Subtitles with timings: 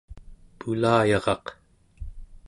[0.59, 1.45] pulayaraq